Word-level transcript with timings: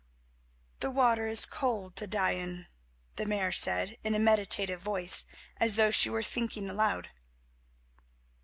"The 0.79 0.89
water 0.89 1.27
is 1.27 1.45
cold 1.45 1.95
to 1.97 2.07
die 2.07 2.31
in!" 2.31 2.65
the 3.17 3.25
Mare 3.27 3.51
said, 3.51 3.99
in 4.03 4.15
a 4.15 4.17
meditative 4.19 4.81
voice, 4.81 5.27
as 5.57 5.75
though 5.75 5.91
she 5.91 6.09
were 6.09 6.23
thinking 6.23 6.67
aloud. 6.67 7.11